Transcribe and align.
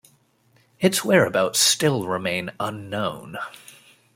Its 0.79 1.05
whereabouts 1.05 1.59
still 1.59 2.07
remain 2.07 2.49
unknown. 2.59 3.37